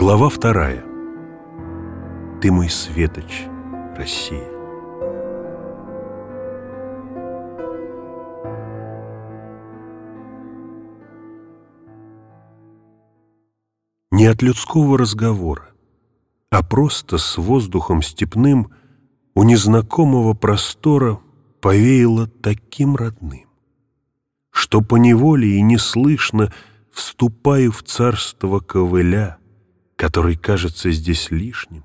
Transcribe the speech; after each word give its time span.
Глава 0.00 0.30
вторая. 0.30 0.82
Ты 2.40 2.50
мой 2.50 2.70
светоч, 2.70 3.44
Россия. 3.94 4.48
Не 14.10 14.24
от 14.24 14.40
людского 14.40 14.96
разговора, 14.96 15.68
а 16.48 16.62
просто 16.62 17.18
с 17.18 17.36
воздухом 17.36 18.00
степным 18.00 18.70
у 19.34 19.42
незнакомого 19.42 20.32
простора 20.32 21.20
повеяло 21.60 22.26
таким 22.26 22.96
родным, 22.96 23.50
что 24.50 24.80
поневоле 24.80 25.58
и 25.58 25.60
неслышно 25.60 26.50
вступаю 26.90 27.70
в 27.70 27.82
царство 27.82 28.60
ковыля, 28.60 29.39
который 30.00 30.34
кажется 30.34 30.90
здесь 30.92 31.30
лишним, 31.30 31.84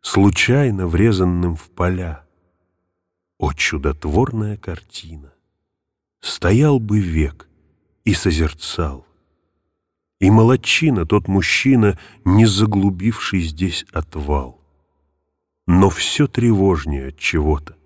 случайно 0.00 0.88
врезанным 0.88 1.54
в 1.54 1.70
поля. 1.70 2.24
О, 3.38 3.52
чудотворная 3.52 4.56
картина! 4.56 5.32
Стоял 6.20 6.80
бы 6.80 6.98
век 6.98 7.48
и 8.02 8.12
созерцал. 8.12 9.06
И 10.18 10.32
молодчина 10.32 11.06
тот 11.06 11.28
мужчина, 11.28 11.96
не 12.24 12.44
заглубивший 12.44 13.42
здесь 13.42 13.86
отвал. 13.92 14.60
Но 15.68 15.90
все 15.90 16.26
тревожнее 16.26 17.10
от 17.10 17.18
чего-то. 17.18 17.76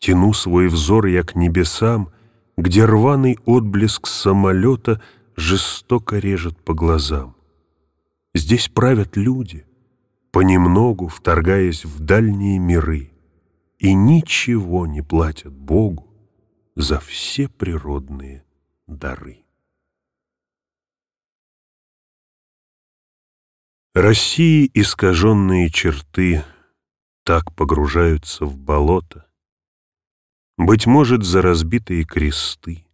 Тяну 0.00 0.32
свой 0.32 0.66
взор 0.66 1.06
я 1.06 1.22
к 1.22 1.36
небесам, 1.36 2.10
где 2.56 2.84
рваный 2.84 3.38
отблеск 3.44 4.08
самолета 4.08 5.00
жестоко 5.36 6.18
режет 6.18 6.58
по 6.64 6.74
глазам. 6.74 7.37
Здесь 8.38 8.68
правят 8.68 9.16
люди, 9.16 9.66
понемногу 10.30 11.08
вторгаясь 11.08 11.84
в 11.84 11.98
дальние 11.98 12.60
миры, 12.60 13.10
и 13.80 13.92
ничего 13.92 14.86
не 14.86 15.02
платят 15.02 15.52
Богу 15.52 16.06
за 16.76 17.00
все 17.00 17.48
природные 17.48 18.44
дары. 18.86 19.44
России 23.92 24.70
искаженные 24.72 25.68
черты 25.68 26.44
так 27.24 27.52
погружаются 27.56 28.44
в 28.44 28.56
болото, 28.56 29.26
быть 30.56 30.86
может, 30.86 31.24
за 31.24 31.42
разбитые 31.42 32.04
кресты, 32.04 32.86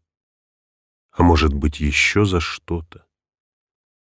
а 1.11 1.23
может 1.23 1.53
быть, 1.53 1.81
еще 1.81 2.25
за 2.25 2.41
что-то. 2.41 3.04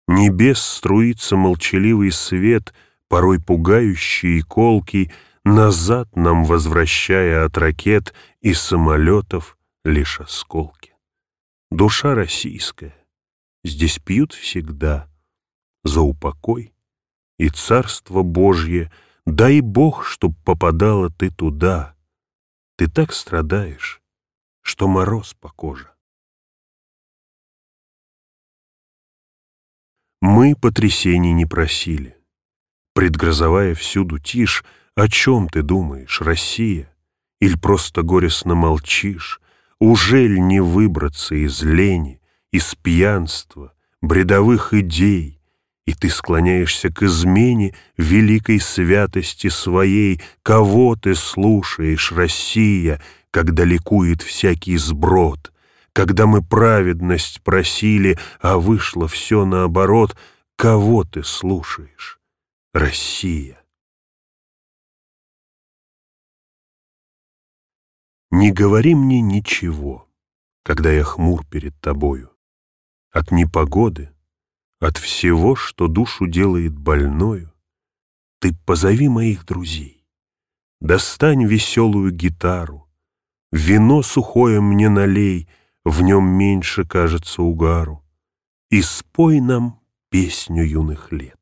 Небес 0.07 0.59
струится 0.59 1.35
молчаливый 1.35 2.11
свет, 2.11 2.73
порой 3.07 3.39
пугающий 3.39 4.39
и 4.39 4.41
назад 5.43 6.15
нам 6.15 6.45
возвращая 6.45 7.45
от 7.45 7.57
ракет 7.57 8.13
и 8.41 8.53
самолетов 8.53 9.57
лишь 9.83 10.19
осколки. 10.19 10.93
Душа 11.71 12.15
российская, 12.15 12.95
здесь 13.63 13.99
пьют 13.99 14.33
всегда 14.33 15.09
за 15.83 16.01
упокой 16.01 16.73
и 17.37 17.49
царство 17.49 18.23
Божье, 18.23 18.91
дай 19.25 19.61
Бог, 19.61 20.05
чтоб 20.05 20.33
попадала 20.43 21.09
ты 21.09 21.29
туда. 21.29 21.95
Ты 22.77 22.89
так 22.89 23.13
страдаешь, 23.13 24.01
что 24.61 24.87
мороз 24.87 25.33
по 25.33 25.49
коже. 25.49 25.92
Мы 30.25 30.55
потрясений 30.55 31.33
не 31.33 31.45
просили. 31.45 32.15
Предгрозовая 32.93 33.75
всюду 33.75 34.19
тишь, 34.19 34.63
о 34.95 35.09
чем 35.09 35.49
ты 35.49 35.63
думаешь, 35.63 36.21
Россия? 36.21 36.95
Или 37.41 37.57
просто 37.57 38.03
горестно 38.03 38.55
молчишь? 38.55 39.41
Ужель 39.79 40.39
не 40.39 40.61
выбраться 40.61 41.35
из 41.35 41.61
лени, 41.61 42.21
из 42.53 42.73
пьянства, 42.73 43.73
бредовых 44.01 44.73
идей, 44.73 45.41
и 45.85 45.93
ты 45.93 46.09
склоняешься 46.09 46.89
к 46.89 47.03
измене 47.03 47.75
великой 47.97 48.61
святости 48.61 49.49
своей? 49.49 50.21
Кого 50.41 50.95
ты 50.95 51.15
слушаешь, 51.15 52.13
Россия, 52.13 53.01
когда 53.29 53.65
ликует 53.65 54.21
всякий 54.21 54.77
сброд? 54.77 55.52
Когда 55.93 56.25
мы 56.25 56.43
праведность 56.43 57.43
просили, 57.43 58.17
а 58.41 58.57
вышло 58.57 59.07
все 59.07 59.45
наоборот, 59.45 60.17
кого 60.55 61.03
ты 61.03 61.23
слушаешь? 61.23 62.19
Россия. 62.73 63.63
Не 68.31 68.51
говори 68.51 68.95
мне 68.95 69.21
ничего, 69.21 70.09
когда 70.63 70.91
я 70.91 71.03
хмур 71.03 71.45
перед 71.45 71.79
тобою. 71.79 72.31
От 73.11 73.29
непогоды, 73.29 74.11
от 74.79 74.97
всего, 74.97 75.55
что 75.55 75.87
душу 75.87 76.25
делает 76.25 76.75
больною, 76.75 77.53
ты 78.39 78.55
позови 78.65 79.07
моих 79.07 79.45
друзей, 79.45 80.03
достань 80.81 81.45
веселую 81.45 82.11
гитару, 82.11 82.89
вино 83.51 84.01
сухое 84.01 84.59
мне 84.59 84.89
налей— 84.89 85.47
в 85.83 86.01
нем 86.01 86.25
меньше 86.25 86.85
кажется 86.85 87.41
угару. 87.41 88.03
И 88.69 88.81
спой 88.81 89.39
нам 89.39 89.79
песню 90.09 90.63
юных 90.63 91.11
лет, 91.11 91.39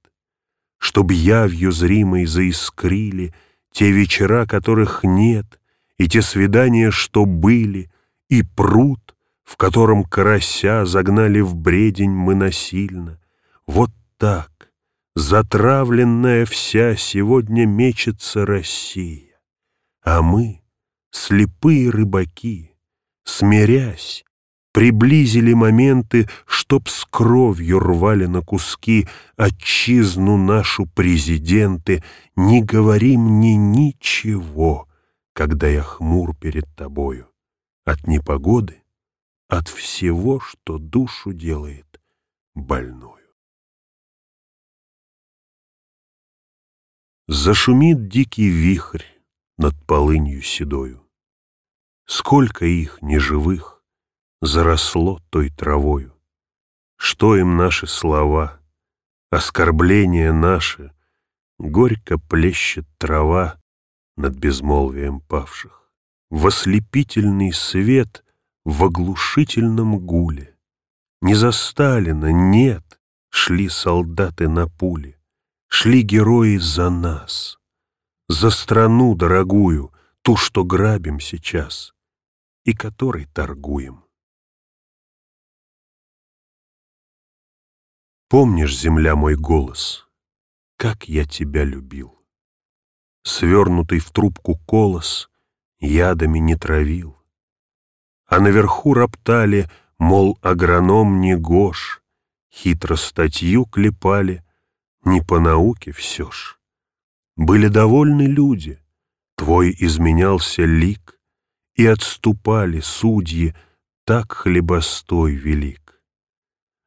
Чтоб 0.78 1.12
явью 1.12 1.72
зримой 1.72 2.26
заискрили 2.26 3.34
Те 3.72 3.92
вечера, 3.92 4.46
которых 4.46 5.04
нет, 5.04 5.60
И 5.98 6.08
те 6.10 6.22
свидания, 6.22 6.92
что 6.92 7.26
были, 7.26 7.92
И 8.30 8.44
пруд, 8.44 9.16
в 9.44 9.58
котором 9.58 10.04
карася 10.04 10.86
Загнали 10.86 11.40
в 11.40 11.56
бредень 11.56 12.12
мы 12.12 12.36
насильно. 12.36 13.20
Вот 13.68 13.92
так, 14.18 14.72
затравленная 15.16 16.46
вся, 16.46 16.96
Сегодня 16.96 17.66
мечется 17.66 18.46
Россия, 18.46 19.40
А 20.02 20.22
мы, 20.22 20.62
слепые 21.12 21.90
рыбаки, 21.90 22.76
Смирясь, 23.24 24.26
приблизили 24.72 25.54
моменты, 25.54 26.30
чтоб 26.46 26.88
с 26.88 27.06
кровью 27.06 27.80
рвали 27.80 28.26
на 28.26 28.42
куски 28.42 29.08
отчизну 29.36 30.38
нашу 30.38 30.86
президенты. 30.86 32.04
Не 32.36 32.64
говори 32.64 33.18
мне 33.18 33.56
ничего, 33.56 34.88
когда 35.34 35.68
я 35.68 35.84
хмур 35.84 36.36
перед 36.36 36.74
тобою. 36.76 37.28
От 37.84 38.08
непогоды, 38.08 38.84
от 39.48 39.68
всего, 39.68 40.40
что 40.40 40.78
душу 40.78 41.34
делает 41.34 42.02
больную. 42.54 43.18
Зашумит 47.28 48.08
дикий 48.08 48.50
вихрь 48.50 49.06
над 49.58 49.74
полынью 49.86 50.42
седою. 50.42 51.08
Сколько 52.06 52.66
их 52.66 53.02
неживых, 53.02 53.81
заросло 54.42 55.20
той 55.30 55.50
травою. 55.50 56.14
Что 56.98 57.36
им 57.36 57.58
наши 57.58 57.88
слова, 57.88 58.60
оскорбления 59.30 60.34
наши, 60.34 60.92
горько 61.60 62.18
плещет 62.18 62.86
трава 62.98 63.60
над 64.18 64.36
безмолвием 64.36 65.22
павших. 65.22 65.92
В 66.30 66.48
ослепительный 66.48 67.54
свет 67.54 68.24
в 68.66 68.84
оглушительном 68.84 70.00
гуле. 70.00 70.56
Не 71.22 71.36
за 71.36 71.52
Сталина, 71.52 72.32
нет, 72.32 73.00
шли 73.30 73.70
солдаты 73.70 74.48
на 74.48 74.68
пуле, 74.68 75.20
шли 75.68 76.02
герои 76.02 76.58
за 76.58 76.90
нас, 76.90 77.60
за 78.28 78.50
страну 78.50 79.16
дорогую, 79.16 79.92
ту, 80.22 80.36
что 80.36 80.64
грабим 80.64 81.20
сейчас 81.20 81.94
и 82.64 82.74
которой 82.74 83.26
торгуем. 83.26 84.04
Помнишь, 88.32 88.80
земля, 88.80 89.18
мой 89.18 89.36
голос, 89.36 90.08
как 90.78 91.10
я 91.10 91.26
тебя 91.26 91.66
любил? 91.66 92.18
Свернутый 93.24 94.00
в 94.00 94.10
трубку 94.12 94.56
колос 94.56 95.30
ядами 95.82 96.40
не 96.40 96.56
травил. 96.56 97.22
А 98.26 98.40
наверху 98.40 98.94
роптали, 98.94 99.70
мол, 100.00 100.40
агроном 100.42 101.20
не 101.20 101.36
гош, 101.36 102.02
Хитро 102.50 102.96
статью 102.96 103.66
клепали, 103.66 104.46
не 105.04 105.20
по 105.20 105.42
науке 105.42 105.92
все 105.92 106.32
ж. 106.32 106.58
Были 107.36 107.68
довольны 107.68 108.28
люди, 108.28 108.80
твой 109.36 109.76
изменялся 109.78 110.64
лик, 110.64 111.20
И 111.76 111.86
отступали 111.86 112.80
судьи, 112.80 113.54
так 114.06 114.32
хлебостой 114.32 115.36
велик. 115.36 116.01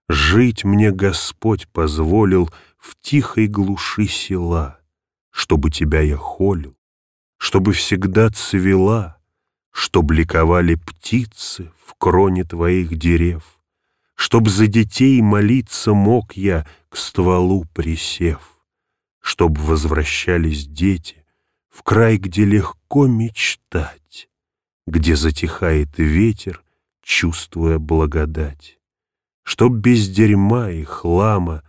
Жить 0.09 0.65
мне 0.65 0.91
Господь 0.91 1.67
позволил 1.69 2.51
в 2.79 2.95
тихой 3.01 3.47
глуши 3.47 4.07
села, 4.07 4.79
чтобы 5.31 5.71
тебя 5.71 6.01
я 6.01 6.17
холил, 6.17 6.77
чтобы 7.39 7.73
всегда 7.73 8.29
цвела, 8.31 9.19
чтоб 9.73 10.11
ликовали 10.11 10.75
птицы 10.75 11.73
в 11.85 11.95
кроне 11.95 12.45
твоих 12.45 12.97
дерев, 12.97 13.59
чтоб 14.15 14.49
за 14.49 14.67
детей 14.67 15.21
молиться 15.23 15.95
мог 15.95 16.35
я, 16.35 16.67
к 16.91 16.97
стволу 16.97 17.65
присев, 17.73 18.59
чтоб 19.21 19.59
возвращались 19.59 20.67
дети 20.67 21.25
в 21.71 21.83
край, 21.83 22.19
где 22.19 22.45
легко 22.45 23.07
мечтать, 23.07 24.29
где 24.87 25.17
затихает 25.17 25.99
ветер, 25.99 26.63
чувствуя 27.03 27.79
благодать, 27.79 28.79
чтоб 29.45 29.73
без 29.73 30.09
дерьма 30.09 30.71
и 30.71 30.83
хлама 30.83 31.63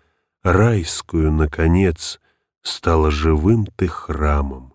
райскую, 0.43 1.31
наконец, 1.31 2.19
стала 2.61 3.11
живым 3.11 3.67
ты 3.67 3.87
храмом, 3.87 4.73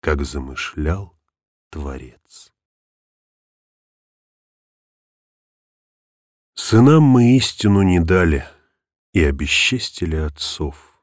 как 0.00 0.24
замышлял 0.24 1.18
Творец. 1.70 2.52
Сынам 6.54 7.02
мы 7.02 7.36
истину 7.36 7.82
не 7.82 7.98
дали 8.00 8.46
и 9.12 9.24
обесчестили 9.24 10.16
отцов, 10.16 10.94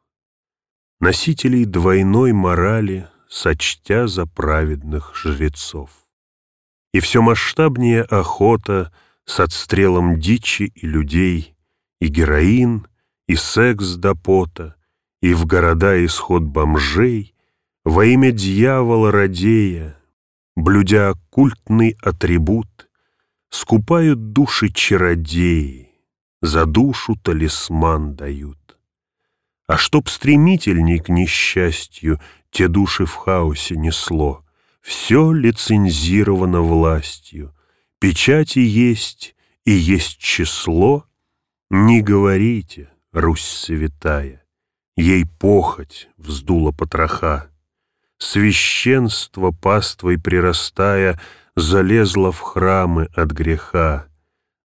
Носителей 1.01 1.65
двойной 1.65 2.31
морали, 2.31 3.09
сочтя 3.27 4.05
за 4.05 4.27
праведных 4.27 5.15
жрецов. 5.15 5.89
И 6.93 6.99
все 6.99 7.23
масштабнее 7.23 8.03
охота 8.03 8.93
с 9.25 9.39
отстрелом 9.39 10.19
дичи 10.19 10.71
и 10.75 10.87
людей, 10.87 11.55
И 11.99 12.07
героин, 12.07 12.87
и 13.27 13.35
секс 13.35 13.95
до 13.95 14.15
пота, 14.15 14.75
И 15.21 15.33
в 15.33 15.45
города 15.45 16.03
исход 16.05 16.43
бомжей, 16.43 17.35
Во 17.85 18.05
имя 18.05 18.31
дьявола 18.31 19.11
радея, 19.11 19.97
Блюдя 20.55 21.09
оккультный 21.09 21.97
атрибут, 22.01 22.89
Скупают 23.49 24.31
души 24.33 24.69
чародеи, 24.69 25.89
За 26.41 26.65
душу 26.65 27.15
талисман 27.15 28.15
дают. 28.15 28.57
А 29.67 29.77
чтоб 29.77 30.09
стремительней 30.09 30.99
к 30.99 31.09
несчастью 31.09 32.19
Те 32.49 32.67
души 32.67 33.05
в 33.05 33.15
хаосе 33.15 33.77
несло, 33.77 34.43
Все 34.81 35.31
лицензировано 35.31 36.61
властью, 36.61 37.53
Печати 38.01 38.57
есть 38.57 39.35
и 39.63 39.71
есть 39.73 40.17
число. 40.17 41.05
Не 41.69 42.01
говорите, 42.01 42.89
Русь 43.13 43.45
святая, 43.45 44.43
Ей 44.97 45.27
похоть 45.27 46.09
вздула 46.17 46.71
потроха. 46.71 47.51
Священство, 48.17 49.51
паствой 49.51 50.17
прирастая, 50.19 51.21
залезла 51.55 52.31
в 52.31 52.39
храмы 52.39 53.07
от 53.15 53.29
греха. 53.29 54.07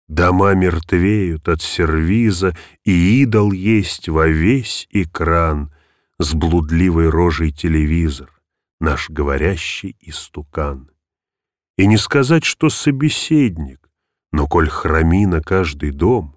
Дома 0.09 0.55
мертвеют 0.55 1.47
от 1.51 1.61
сервиза, 1.61 2.57
и 2.85 3.21
идол 3.21 3.53
есть 3.53 4.09
во 4.09 4.27
весь 4.27 4.89
экран, 4.91 5.75
с 6.19 6.33
блудливой 6.33 7.11
рожей 7.11 7.53
телевизор, 7.53 8.31
наш 8.81 9.11
говорящий 9.11 9.95
истукан. 10.01 10.91
И 11.77 11.87
не 11.87 11.99
сказать, 11.99 12.45
что 12.45 12.71
собеседник, 12.71 13.91
но 14.33 14.47
коль 14.47 14.69
храми 14.69 15.27
на 15.27 15.43
каждый 15.43 15.91
дом, 15.91 16.37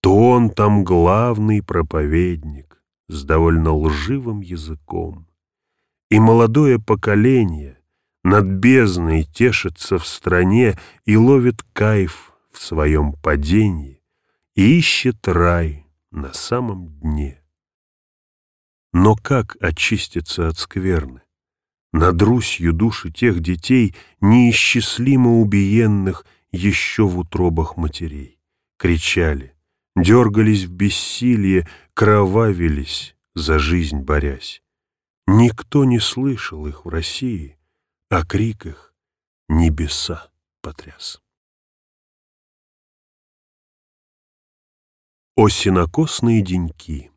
то 0.00 0.16
он 0.16 0.50
там 0.50 0.84
главный 0.84 1.62
проповедник 1.62 2.82
с 3.08 3.24
довольно 3.24 3.74
лживым 3.74 4.40
языком. 4.40 5.26
И 6.10 6.20
молодое 6.20 6.78
поколение 6.78 7.78
над 8.22 8.44
бездной 8.44 9.24
тешится 9.24 9.98
в 9.98 10.06
стране 10.06 10.78
и 11.04 11.16
ловит 11.16 11.62
кайф 11.72 12.32
в 12.52 12.62
своем 12.62 13.12
падении 13.12 14.02
и 14.54 14.78
ищет 14.78 15.26
рай 15.26 15.86
на 16.10 16.32
самом 16.32 16.88
дне. 17.00 17.42
Но 18.92 19.16
как 19.16 19.56
очиститься 19.60 20.48
от 20.48 20.58
скверны? 20.58 21.22
Над 21.92 22.20
Русью 22.20 22.72
души 22.72 23.10
тех 23.10 23.40
детей, 23.40 23.94
неисчислимо 24.20 25.40
убиенных 25.40 26.26
еще 26.52 27.04
в 27.04 27.18
утробах 27.18 27.76
матерей, 27.76 28.38
кричали, 28.76 29.54
дергались 29.96 30.64
в 30.64 30.72
бессилие, 30.72 31.66
кровавились, 31.94 33.16
за 33.34 33.58
жизнь 33.58 34.00
борясь. 34.00 34.62
Никто 35.26 35.84
не 35.84 35.98
слышал 35.98 36.66
их 36.66 36.84
в 36.84 36.88
России, 36.88 37.58
а 38.10 38.24
крик 38.24 38.66
их 38.66 38.94
небеса 39.48 40.30
потряс. 40.60 41.22
О 45.36 45.48
синокосные 45.48 46.42
деньки 46.42 47.10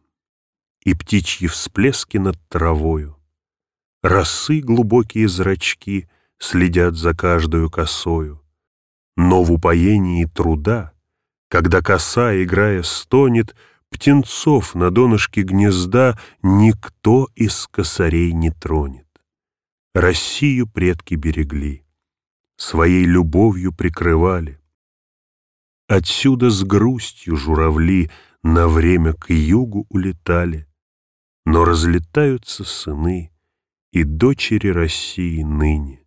и 0.82 0.94
птичьи 0.94 1.48
всплески 1.48 2.18
над 2.18 2.38
травою, 2.50 3.21
Росы 4.04 4.62
глубокие 4.62 5.28
зрачки 5.28 6.10
следят 6.40 6.96
за 6.96 7.14
каждую 7.14 7.70
косою, 7.70 8.42
Но 9.16 9.44
в 9.44 9.52
упоении 9.52 10.26
труда, 10.26 10.94
когда 11.50 11.82
коса, 11.82 12.42
играя, 12.42 12.82
стонет, 12.82 13.56
Птенцов 13.92 14.74
на 14.74 14.90
донышке 14.90 15.42
гнезда 15.42 16.18
никто 16.42 17.28
из 17.36 17.68
косарей 17.68 18.32
не 18.32 18.50
тронет. 18.50 19.06
Россию 19.94 20.68
предки 20.68 21.16
берегли, 21.16 21.84
своей 22.56 23.04
любовью 23.04 23.74
прикрывали. 23.74 24.62
Отсюда 25.90 26.50
с 26.50 26.64
грустью 26.64 27.36
журавли 27.36 28.10
на 28.44 28.70
время 28.70 29.14
к 29.14 29.30
югу 29.30 29.86
улетали, 29.90 30.68
но 31.46 31.66
разлетаются 31.66 32.64
сыны 32.64 33.31
и 33.92 34.04
дочери 34.04 34.70
России 34.70 35.44
ныне. 35.44 36.00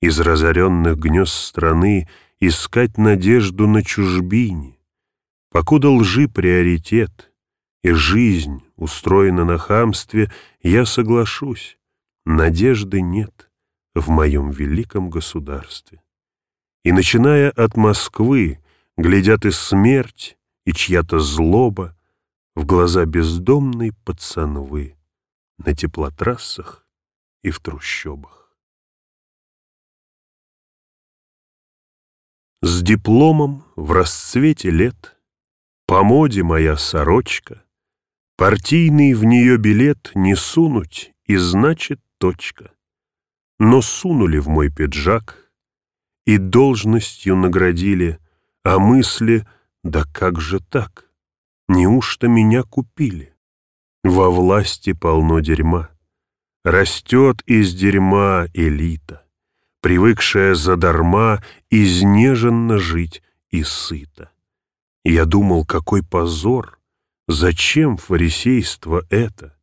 Из 0.00 0.20
разоренных 0.20 0.98
гнезд 0.98 1.32
страны 1.32 2.08
искать 2.40 2.96
надежду 2.98 3.66
на 3.66 3.82
чужбине, 3.82 4.78
покуда 5.50 5.90
лжи 5.90 6.28
приоритет 6.28 7.32
и 7.82 7.90
жизнь 7.90 8.62
устроена 8.76 9.44
на 9.44 9.58
хамстве, 9.58 10.30
я 10.62 10.86
соглашусь, 10.86 11.78
надежды 12.24 13.00
нет 13.00 13.50
в 13.94 14.08
моем 14.08 14.50
великом 14.50 15.10
государстве. 15.10 16.00
И, 16.84 16.92
начиная 16.92 17.50
от 17.50 17.76
Москвы, 17.76 18.60
глядят 18.96 19.44
и 19.44 19.50
смерть, 19.50 20.36
и 20.64 20.72
чья-то 20.72 21.18
злоба 21.18 21.96
в 22.54 22.64
глаза 22.66 23.04
бездомной 23.04 23.92
пацанвы 24.04 24.96
на 25.56 25.74
теплотрассах 25.74 26.87
и 27.42 27.50
в 27.50 27.60
трущобах. 27.60 28.52
С 32.60 32.82
дипломом 32.82 33.64
в 33.76 33.92
расцвете 33.92 34.70
лет, 34.70 35.16
по 35.86 36.02
моде 36.02 36.42
моя 36.42 36.76
сорочка, 36.76 37.64
партийный 38.36 39.14
в 39.14 39.24
нее 39.24 39.58
билет 39.58 40.10
не 40.14 40.34
сунуть, 40.34 41.14
и 41.24 41.36
значит 41.36 42.00
точка. 42.18 42.72
Но 43.58 43.80
сунули 43.82 44.38
в 44.38 44.48
мой 44.48 44.70
пиджак 44.70 45.52
и 46.26 46.38
должностью 46.38 47.36
наградили, 47.36 48.18
а 48.64 48.78
мысли, 48.78 49.46
да 49.84 50.04
как 50.12 50.40
же 50.40 50.60
так? 50.60 51.10
Неужто 51.68 52.28
меня 52.28 52.62
купили? 52.62 53.34
Во 54.02 54.30
власти 54.30 54.92
полно 54.94 55.40
дерьма. 55.40 55.90
Растет 56.64 57.42
из 57.46 57.72
дерьма 57.72 58.46
элита, 58.52 59.24
привыкшая 59.80 60.54
задарма 60.54 61.40
изнеженно 61.70 62.78
жить 62.78 63.22
и 63.50 63.62
сыто. 63.62 64.30
Я 65.04 65.24
думал, 65.24 65.64
какой 65.64 66.02
позор, 66.02 66.80
зачем 67.28 67.96
фарисейство 67.96 69.04
это? 69.08 69.56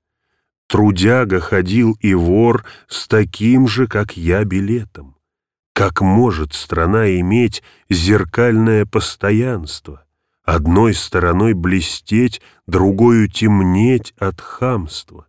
Трудяга 0.67 1.41
ходил 1.41 1.97
и 1.99 2.13
вор 2.13 2.65
с 2.87 3.09
таким 3.09 3.67
же, 3.67 3.87
как 3.87 4.15
я, 4.15 4.45
билетом. 4.45 5.17
Как 5.73 5.99
может 5.99 6.53
страна 6.53 7.19
иметь 7.19 7.61
зеркальное 7.89 8.85
постоянство, 8.85 10.05
одной 10.43 10.93
стороной 10.93 11.53
блестеть, 11.53 12.41
другою 12.65 13.27
темнеть 13.27 14.13
от 14.17 14.39
хамства? 14.39 15.27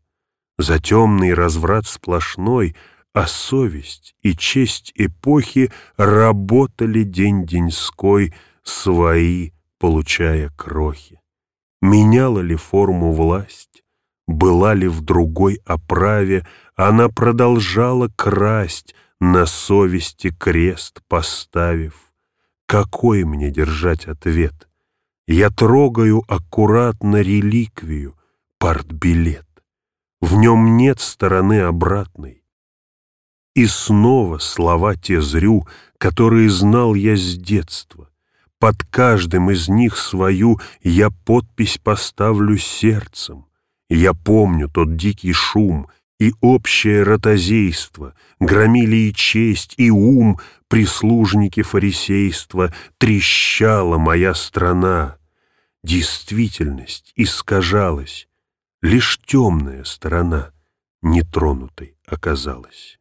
За 0.58 0.78
темный 0.78 1.34
разврат 1.34 1.86
сплошной, 1.86 2.76
а 3.12 3.26
совесть 3.26 4.14
и 4.22 4.34
честь 4.34 4.92
эпохи 4.94 5.70
работали 5.96 7.02
день-деньской 7.02 8.34
свои, 8.62 9.52
получая 9.78 10.50
крохи. 10.56 11.20
Меняла 11.80 12.40
ли 12.40 12.56
форму 12.56 13.12
власть? 13.12 13.76
была 14.26 14.74
ли 14.74 14.88
в 14.88 15.00
другой 15.02 15.60
оправе, 15.64 16.46
она 16.74 17.08
продолжала 17.08 18.08
красть, 18.08 18.94
на 19.18 19.46
совести 19.46 20.30
крест 20.30 21.00
поставив. 21.08 22.12
Какой 22.66 23.24
мне 23.24 23.50
держать 23.50 24.06
ответ? 24.06 24.68
Я 25.26 25.48
трогаю 25.50 26.22
аккуратно 26.28 27.22
реликвию, 27.22 28.14
партбилет. 28.58 29.45
В 30.20 30.36
нем 30.36 30.76
нет 30.76 31.00
стороны 31.00 31.60
обратной. 31.60 32.42
И 33.54 33.66
снова 33.66 34.38
слова 34.38 34.96
те 34.96 35.20
зрю, 35.20 35.66
которые 35.98 36.50
знал 36.50 36.94
я 36.94 37.16
с 37.16 37.36
детства. 37.36 38.10
Под 38.58 38.82
каждым 38.84 39.50
из 39.50 39.68
них 39.68 39.96
свою 39.98 40.58
я 40.82 41.10
подпись 41.10 41.78
поставлю 41.78 42.56
сердцем. 42.56 43.46
Я 43.88 44.14
помню 44.14 44.68
тот 44.68 44.96
дикий 44.96 45.32
шум 45.32 45.88
и 46.18 46.32
общее 46.40 47.02
ротозейство, 47.02 48.14
громили 48.40 48.96
и 48.96 49.14
честь, 49.14 49.74
и 49.76 49.90
ум, 49.90 50.40
прислужники 50.68 51.62
фарисейства, 51.62 52.72
трещала 52.98 53.98
моя 53.98 54.34
страна. 54.34 55.18
Действительность 55.84 57.12
искажалась, 57.16 58.28
лишь 58.86 59.18
темная 59.26 59.82
сторона 59.82 60.52
нетронутой 61.02 61.98
оказалась. 62.06 63.00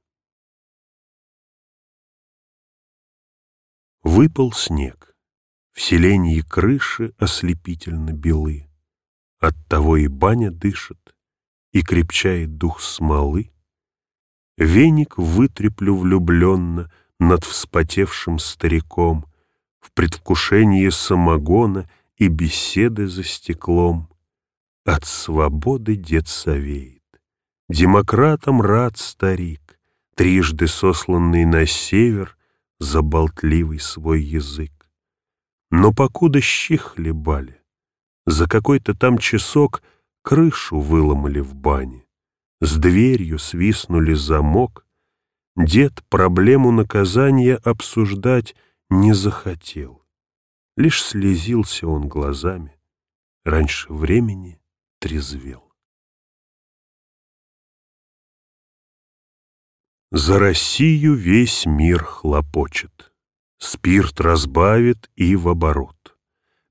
Выпал 4.01 4.51
снег, 4.51 5.15
в 5.73 5.81
селении 5.81 6.41
крыши 6.41 7.13
ослепительно 7.19 8.13
белы, 8.13 8.67
Оттого 9.37 9.97
и 9.97 10.07
баня 10.07 10.49
дышит, 10.49 11.15
и 11.71 11.83
крепчает 11.83 12.57
дух 12.57 12.81
смолы. 12.81 13.51
Веник 14.57 15.19
вытреплю 15.19 15.97
влюбленно 15.97 16.91
над 17.19 17.43
вспотевшим 17.43 18.39
стариком 18.39 19.25
В 19.81 19.91
предвкушении 19.91 20.89
самогона 20.89 21.87
и 22.17 22.27
беседы 22.27 23.07
за 23.07 23.23
стеклом. 23.23 24.14
От 24.85 25.05
свободы 25.05 25.95
дед 25.95 26.27
совеет, 26.27 27.01
демократам 27.69 28.61
рад 28.61 28.97
старик, 28.99 29.79
Трижды 30.15 30.67
сосланный 30.67 31.43
на 31.43 31.65
север 31.65 32.37
за 32.79 33.01
болтливый 33.01 33.79
свой 33.79 34.21
язык. 34.21 34.71
Но 35.71 35.91
покуда 35.91 36.39
щи 36.39 36.77
хлебали, 36.77 37.59
за 38.27 38.47
какой-то 38.47 38.93
там 38.93 39.17
часок 39.17 39.81
крышу 40.21 40.79
выломали 40.79 41.39
в 41.39 41.55
бане, 41.55 42.05
с 42.61 42.77
дверью 42.77 43.39
свистнули 43.39 44.13
замок. 44.13 44.85
Дед 45.57 46.03
проблему 46.09 46.71
наказания 46.71 47.55
обсуждать 47.55 48.55
не 48.91 49.13
захотел. 49.13 50.03
Лишь 50.77 51.03
слезился 51.03 51.87
он 51.87 52.07
глазами, 52.07 52.77
раньше 53.43 53.91
времени 53.91 54.59
трезвел. 55.05 55.71
За 60.11 60.39
Россию 60.39 61.13
весь 61.13 61.67
мир 61.67 62.03
хлопочет, 62.03 63.13
Спирт 63.59 64.19
разбавит 64.19 65.11
и 65.15 65.35
в 65.35 65.47
оборот. 65.47 66.17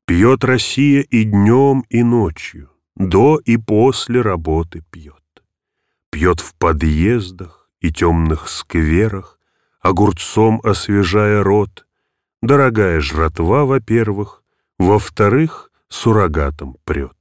Пьет 0.05 0.43
Россия 0.43 1.03
и 1.03 1.23
днем, 1.23 1.85
и 1.89 2.03
ночью, 2.03 2.71
До 2.97 3.39
и 3.39 3.57
после 3.57 4.21
работы 4.21 4.83
пьет. 4.91 5.45
Пьет 6.11 6.41
в 6.41 6.57
подъездах 6.57 7.71
и 7.79 7.93
темных 7.93 8.49
скверах, 8.49 9.39
Огурцом 9.79 10.61
освежая 10.65 11.45
рот. 11.45 11.87
Дорогая 12.43 12.99
жратва, 12.99 13.65
во-первых, 13.65 14.43
Во-вторых, 14.81 15.71
суррогатом 15.89 16.77
прет. 16.85 17.14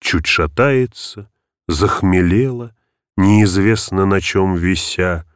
Чуть 0.00 0.26
шатается, 0.26 1.30
захмелела, 1.68 2.74
Неизвестно 3.16 4.06
на 4.06 4.20
чем 4.20 4.56
вися, 4.56 5.26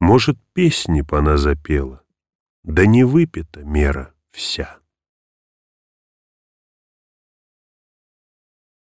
Может, 0.00 0.38
песни 0.54 1.02
б 1.02 1.18
она 1.18 1.36
запела, 1.36 2.02
Да 2.62 2.86
не 2.86 3.04
выпита 3.04 3.62
мера 3.62 4.14
вся. 4.30 4.80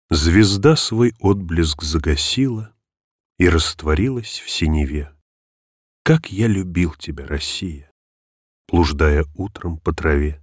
Звезда 0.09 0.77
свой 0.77 1.13
отблеск 1.19 1.83
загасила 1.83 2.73
И 3.37 3.49
растворилась 3.49 4.39
в 4.39 4.49
синеве. 4.49 5.13
Как 6.03 6.31
я 6.31 6.47
любил 6.47 6.93
тебя, 6.93 7.27
Россия, 7.27 7.91
Блуждая 8.69 9.25
утром 9.35 9.77
по 9.77 9.93
траве. 9.93 10.41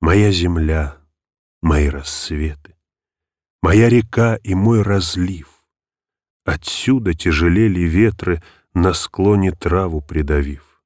Моя 0.00 0.30
земля, 0.30 0.98
мои 1.62 1.88
рассветы, 1.88 2.75
Моя 3.66 3.88
река 3.88 4.36
и 4.44 4.54
мой 4.54 4.82
разлив. 4.82 5.60
Отсюда 6.44 7.14
тяжелели 7.14 7.80
ветры, 7.80 8.40
На 8.74 8.92
склоне 8.92 9.50
траву 9.50 10.00
придавив. 10.00 10.84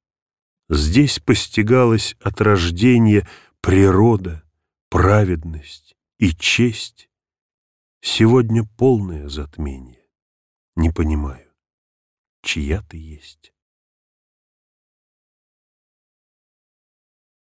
Здесь 0.67 1.19
постигалась 1.19 2.15
от 2.19 2.41
рождения 2.41 3.27
Природа, 3.61 4.41
праведность 4.89 5.95
и 6.17 6.31
честь, 6.31 7.07
Сегодня 8.01 8.63
полное 8.63 9.29
затмение. 9.29 10.03
Не 10.75 10.89
понимаю, 10.89 11.53
чья 12.41 12.81
ты 12.81 12.97
есть. 12.97 13.53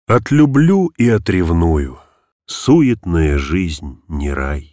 Отлюблю 0.07 0.87
и 0.97 1.07
отревную, 1.07 2.01
Суетная 2.47 3.37
жизнь 3.37 4.03
не 4.09 4.33
рай. 4.33 4.70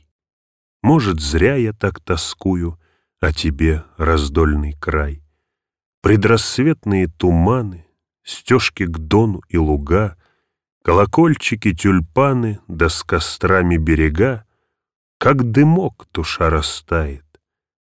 Может, 0.82 1.20
зря 1.20 1.56
я 1.56 1.72
так 1.72 2.00
тоскую 2.00 2.78
О 3.20 3.32
тебе, 3.32 3.84
раздольный 3.96 4.74
край. 4.74 5.22
Предрассветные 6.02 7.08
туманы, 7.08 7.86
Стежки 8.22 8.84
к 8.84 8.98
дону 8.98 9.42
и 9.48 9.58
луга, 9.58 10.16
Колокольчики, 10.82 11.74
тюльпаны, 11.74 12.60
Да 12.68 12.88
с 12.88 13.02
кострами 13.02 13.76
берега 13.76 14.44
как 15.18 15.50
дымок 15.50 16.06
душа 16.14 16.48
растает. 16.48 17.24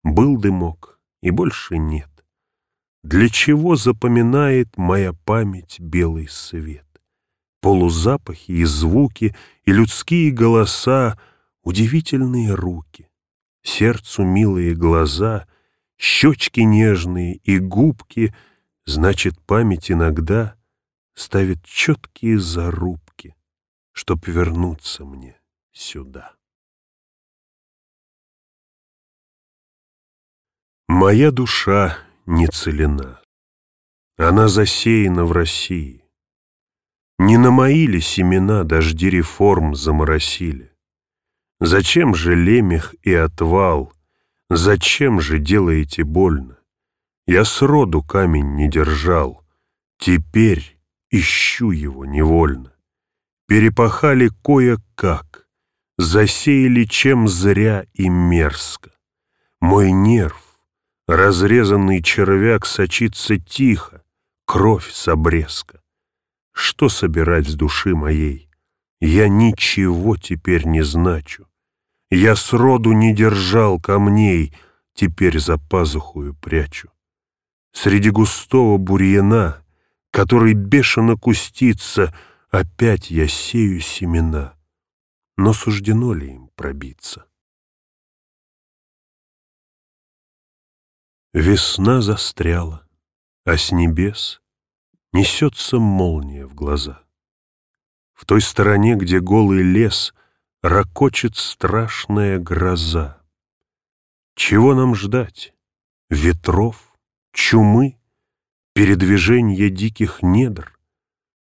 Был 0.02 0.38
дымок, 0.38 0.98
и 1.22 1.30
больше 1.30 1.76
нет. 1.76 2.08
Для 3.02 3.28
чего 3.28 3.76
запоминает 3.76 4.78
моя 4.78 5.12
память 5.12 5.78
белый 5.78 6.26
свет? 6.28 6.86
Полузапахи 7.60 8.52
и 8.52 8.64
звуки, 8.64 9.36
и 9.66 9.72
людские 9.72 10.30
голоса, 10.30 11.18
удивительные 11.62 12.54
руки, 12.54 13.10
сердцу 13.62 14.24
милые 14.24 14.74
глаза, 14.74 15.46
щечки 15.96 16.60
нежные 16.60 17.36
и 17.36 17.58
губки, 17.58 18.34
значит, 18.86 19.40
память 19.42 19.90
иногда 19.90 20.56
ставит 21.14 21.64
четкие 21.64 22.38
зарубки, 22.38 23.34
чтоб 23.92 24.26
вернуться 24.26 25.04
мне 25.04 25.40
сюда. 25.72 26.34
Моя 30.86 31.30
душа 31.30 31.98
не 32.24 32.46
целена. 32.46 33.20
Она 34.16 34.48
засеяна 34.48 35.24
в 35.24 35.32
России. 35.32 36.04
Не 37.18 37.36
на 37.36 37.50
мои 37.50 37.86
ли 37.86 38.00
семена 38.00 38.64
дожди 38.64 39.10
реформ 39.10 39.74
заморосили? 39.74 40.72
Зачем 41.60 42.14
же 42.14 42.34
лемех 42.34 42.94
и 43.02 43.12
отвал? 43.14 43.92
Зачем 44.48 45.20
же 45.20 45.38
делаете 45.38 46.04
больно? 46.04 46.58
Я 47.26 47.44
сроду 47.44 48.02
камень 48.02 48.54
не 48.54 48.70
держал, 48.70 49.44
Теперь 49.98 50.78
ищу 51.10 51.72
его 51.72 52.04
невольно. 52.04 52.72
Перепахали 53.46 54.30
кое-как, 54.44 55.48
Засеяли 55.96 56.84
чем 56.84 57.26
зря 57.26 57.84
и 57.92 58.08
мерзко. 58.08 58.92
Мой 59.60 59.90
нерв 59.90 60.44
Разрезанный 61.08 62.02
червяк 62.02 62.66
сочится 62.66 63.38
тихо, 63.38 64.04
кровь 64.44 64.90
с 64.92 65.08
обрезка. 65.08 65.82
Что 66.52 66.88
собирать 66.88 67.48
с 67.48 67.54
души 67.54 67.96
моей? 67.96 68.48
Я 69.00 69.28
ничего 69.28 70.16
теперь 70.16 70.66
не 70.66 70.82
значу. 70.82 71.47
Я 72.10 72.36
сроду 72.36 72.92
не 72.92 73.14
держал 73.14 73.78
камней, 73.80 74.54
теперь 74.94 75.38
за 75.38 75.58
пазухою 75.58 76.34
прячу. 76.34 76.90
Среди 77.72 78.10
густого 78.10 78.78
бурьяна, 78.78 79.64
который 80.10 80.54
бешено 80.54 81.16
кустится, 81.16 82.14
опять 82.50 83.10
я 83.10 83.28
сею 83.28 83.80
семена. 83.80 84.54
Но 85.36 85.52
суждено 85.52 86.14
ли 86.14 86.34
им 86.34 86.48
пробиться? 86.56 87.26
Весна 91.34 92.00
застряла, 92.00 92.86
а 93.44 93.56
с 93.56 93.70
небес 93.70 94.40
Несется 95.12 95.78
молния 95.78 96.46
в 96.46 96.54
глаза. 96.54 97.02
В 98.12 98.26
той 98.26 98.42
стороне, 98.42 98.94
где 98.94 99.20
голый 99.20 99.62
лес, 99.62 100.14
Рокочет 100.62 101.36
страшная 101.36 102.40
гроза. 102.40 103.22
Чего 104.34 104.74
нам 104.74 104.96
ждать? 104.96 105.54
Ветров? 106.10 106.92
Чумы? 107.32 107.96
Передвижения 108.74 109.70
диких 109.70 110.20
недр? 110.20 110.76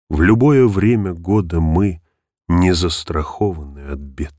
В 0.09 0.21
любое 0.21 0.65
время 0.65 1.13
года 1.13 1.59
мы 1.59 2.01
Не 2.47 2.73
застрахованы 2.73 3.79
от 3.81 3.99
бед. 3.99 4.33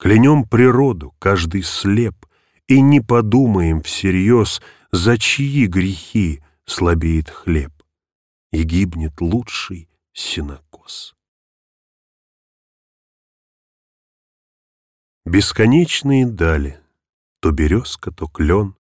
Клянем 0.00 0.42
природу, 0.42 1.14
каждый 1.20 1.62
слеп, 1.62 2.26
И 2.66 2.80
не 2.80 3.00
подумаем 3.00 3.82
всерьез, 3.82 4.60
За 4.90 5.16
чьи 5.16 5.66
грехи 5.66 6.42
слабеет 6.64 7.30
хлеб 7.30 7.72
И 8.50 8.64
гибнет 8.64 9.20
лучший 9.20 9.88
синокос. 10.12 11.14
Бесконечные 15.26 16.24
дали, 16.24 16.78
То 17.40 17.50
березка, 17.50 18.12
то 18.12 18.28
клен, 18.28 18.76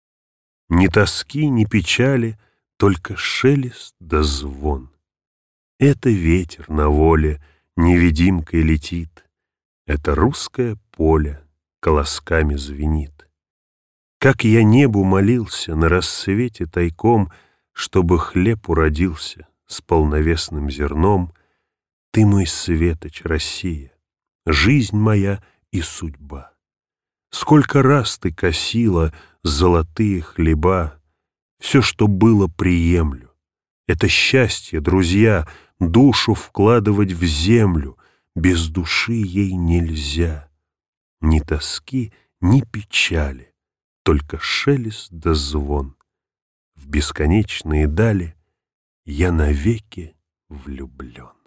Ни 0.69 0.87
тоски, 0.87 1.47
ни 1.47 1.65
печали, 1.65 2.39
Только 2.77 3.15
шелест 3.15 3.93
да 3.99 4.23
звон. 4.23 4.89
Это 5.77 6.09
ветер 6.09 6.67
на 6.67 6.89
воле 6.89 7.39
Невидимкой 7.77 8.63
летит, 8.63 9.23
Это 9.85 10.15
русское 10.15 10.79
поле 10.89 11.43
Колосками 11.79 12.55
звенит. 12.55 13.29
Как 14.17 14.43
я 14.43 14.63
небу 14.63 15.03
молился 15.03 15.75
На 15.75 15.89
рассвете 15.89 16.65
тайком, 16.65 17.31
Чтобы 17.71 18.17
хлеб 18.17 18.67
уродился 18.67 19.47
С 19.67 19.79
полновесным 19.81 20.71
зерном, 20.71 21.35
Ты 22.09 22.25
мой 22.25 22.47
светоч, 22.47 23.21
Россия, 23.25 23.93
Жизнь 24.47 24.97
моя 24.97 25.43
и 25.71 25.81
судьба. 25.81 26.53
Сколько 27.31 27.81
раз 27.81 28.17
ты 28.17 28.33
косила 28.33 29.13
золотые 29.43 30.21
хлеба, 30.21 30.97
Все, 31.59 31.81
что 31.81 32.07
было, 32.07 32.47
приемлю. 32.47 33.31
Это 33.87 34.07
счастье, 34.07 34.81
друзья, 34.81 35.47
душу 35.79 36.33
вкладывать 36.33 37.11
в 37.11 37.23
землю, 37.23 37.97
Без 38.35 38.67
души 38.67 39.13
ей 39.13 39.53
нельзя. 39.53 40.49
Ни 41.21 41.39
тоски, 41.39 42.13
ни 42.39 42.61
печали, 42.61 43.53
Только 44.03 44.39
шелест 44.39 45.11
да 45.11 45.33
звон. 45.33 45.95
В 46.75 46.87
бесконечные 46.87 47.87
дали 47.87 48.35
Я 49.05 49.31
навеки 49.31 50.15
влюблен. 50.49 51.40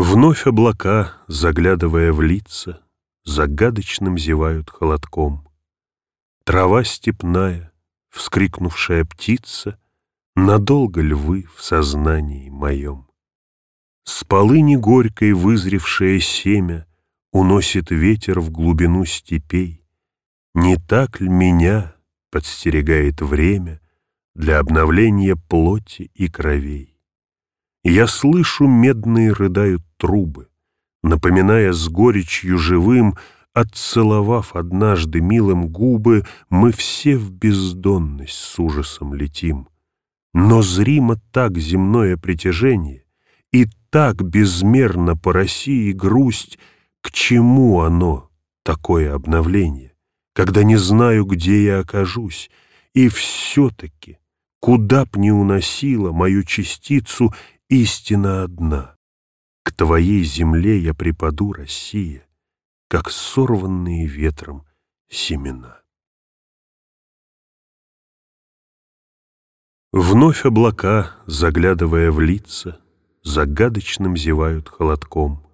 Вновь 0.00 0.46
облака, 0.46 1.14
заглядывая 1.26 2.12
в 2.12 2.22
лица, 2.22 2.80
Загадочным 3.24 4.16
зевают 4.16 4.70
холодком. 4.70 5.48
Трава 6.44 6.84
степная, 6.84 7.72
вскрикнувшая 8.08 9.04
птица, 9.04 9.76
Надолго 10.36 11.00
львы 11.00 11.46
в 11.52 11.64
сознании 11.64 12.48
моем. 12.48 13.08
С 14.04 14.22
полыни 14.22 14.76
горькой 14.76 15.32
вызревшее 15.32 16.20
семя 16.20 16.86
Уносит 17.32 17.90
ветер 17.90 18.38
в 18.38 18.52
глубину 18.52 19.04
степей. 19.04 19.84
Не 20.54 20.76
так 20.76 21.20
ли 21.20 21.28
меня 21.28 21.96
подстерегает 22.30 23.20
время 23.20 23.80
Для 24.36 24.60
обновления 24.60 25.34
плоти 25.34 26.12
и 26.14 26.28
кровей? 26.28 26.94
Я 27.82 28.06
слышу, 28.06 28.68
медные 28.68 29.32
рыдают 29.32 29.82
трубы, 29.98 30.48
Напоминая 31.02 31.72
с 31.72 31.88
горечью 31.88 32.58
живым, 32.58 33.16
Отцеловав 33.52 34.54
однажды 34.54 35.20
милым 35.20 35.68
губы, 35.68 36.24
Мы 36.48 36.72
все 36.72 37.16
в 37.16 37.30
бездонность 37.30 38.34
с 38.34 38.58
ужасом 38.58 39.14
летим. 39.14 39.68
Но 40.32 40.62
зримо 40.62 41.20
так 41.32 41.58
земное 41.58 42.16
притяжение, 42.16 43.04
И 43.52 43.66
так 43.90 44.22
безмерно 44.22 45.16
по 45.16 45.32
России 45.32 45.92
грусть, 45.92 46.58
К 47.00 47.10
чему 47.10 47.80
оно, 47.80 48.30
такое 48.62 49.14
обновление, 49.14 49.94
Когда 50.34 50.62
не 50.62 50.76
знаю, 50.76 51.24
где 51.24 51.64
я 51.64 51.80
окажусь, 51.80 52.50
И 52.94 53.08
все-таки, 53.08 54.18
куда 54.60 55.04
б 55.04 55.10
ни 55.14 55.30
уносила 55.30 56.12
Мою 56.12 56.44
частицу 56.44 57.34
истина 57.68 58.44
одна. 58.44 58.97
К 59.62 59.72
твоей 59.72 60.24
земле 60.24 60.78
я 60.78 60.94
припаду, 60.94 61.52
Россия, 61.52 62.26
как 62.88 63.10
сорванные 63.10 64.06
ветром 64.06 64.66
семена. 65.08 65.82
Вновь 69.92 70.44
облака, 70.44 71.16
заглядывая 71.26 72.10
в 72.10 72.20
лица, 72.20 72.80
Загадочным 73.28 74.16
зевают 74.16 74.70
холодком. 74.70 75.44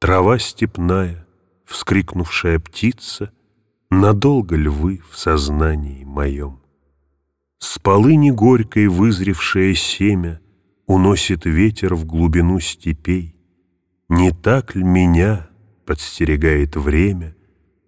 Трава 0.00 0.38
степная, 0.38 1.26
вскрикнувшая 1.64 2.58
птица, 2.58 3.32
Надолго 3.88 4.54
львы 4.56 5.00
в 5.10 5.16
сознании 5.16 6.04
моем. 6.04 6.60
С 7.58 7.78
полыни 7.78 8.30
горькой 8.30 8.88
вызревшее 8.88 9.74
семя 9.74 10.42
Уносит 10.86 11.46
ветер 11.46 11.94
в 11.94 12.04
глубину 12.04 12.60
степей. 12.60 13.34
Не 14.10 14.32
так 14.32 14.74
ли 14.74 14.84
меня 14.84 15.48
подстерегает 15.86 16.76
время 16.76 17.34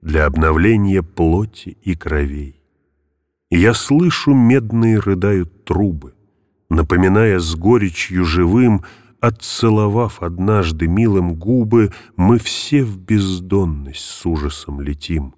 Для 0.00 0.24
обновления 0.24 1.02
плоти 1.02 1.76
и 1.82 1.94
кровей? 1.94 2.62
Я 3.50 3.74
слышу, 3.74 4.32
медные 4.32 4.98
рыдают 4.98 5.64
трубы, 5.64 6.14
Напоминая 6.70 7.38
с 7.38 7.54
горечью 7.54 8.24
живым, 8.24 8.82
Отцеловав 9.20 10.22
однажды 10.22 10.88
милым 10.88 11.34
губы, 11.34 11.92
Мы 12.16 12.38
все 12.38 12.82
в 12.82 12.98
бездонность 12.98 14.04
с 14.04 14.24
ужасом 14.24 14.80
летим. 14.80 15.34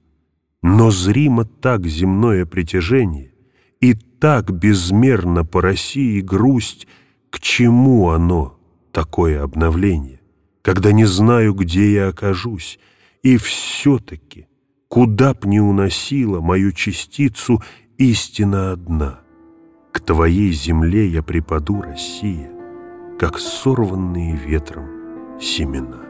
Но 0.63 0.93
зримо 0.93 1.45
так 1.45 1.87
земное 1.87 2.47
притяжение, 2.47 3.33
И 3.81 3.95
так 3.95 4.53
безмерно 4.53 5.45
по 5.45 5.61
России 5.61 6.21
грусть, 6.21 6.87
к 7.31 7.41
чему 7.41 8.11
оно, 8.11 8.59
такое 8.93 9.43
обновление, 9.43 10.21
когда 10.63 10.93
не 10.93 11.05
знаю, 11.05 11.55
где 11.55 11.93
я 11.93 12.09
окажусь, 12.09 12.79
и 13.23 13.37
все-таки, 13.37 14.47
куда 14.89 15.35
б 15.35 15.41
ни 15.49 15.59
уносила 15.59 16.41
мою 16.41 16.73
частицу, 16.73 17.63
истина 17.97 18.73
одна. 18.73 19.21
К 19.93 20.01
твоей 20.01 20.53
земле 20.53 21.07
я 21.09 21.23
припаду, 21.23 21.83
Россия, 21.83 22.51
как 23.19 23.39
сорванные 23.39 24.37
ветром 24.37 24.89
семена. 25.41 26.08